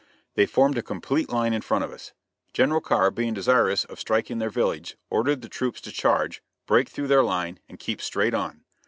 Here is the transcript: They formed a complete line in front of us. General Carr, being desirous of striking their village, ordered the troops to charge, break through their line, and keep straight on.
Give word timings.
They 0.33 0.47
formed 0.47 0.79
a 0.79 0.81
complete 0.81 1.29
line 1.29 1.53
in 1.53 1.61
front 1.61 1.83
of 1.83 1.91
us. 1.91 2.11
General 2.53 2.81
Carr, 2.81 3.11
being 3.11 3.35
desirous 3.35 3.83
of 3.85 3.99
striking 3.99 4.39
their 4.39 4.49
village, 4.49 4.97
ordered 5.11 5.43
the 5.43 5.47
troops 5.47 5.79
to 5.81 5.91
charge, 5.91 6.41
break 6.65 6.89
through 6.89 7.05
their 7.07 7.21
line, 7.23 7.59
and 7.69 7.77
keep 7.77 8.01
straight 8.01 8.33
on. 8.33 8.63